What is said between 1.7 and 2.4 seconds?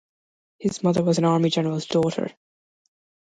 daughter.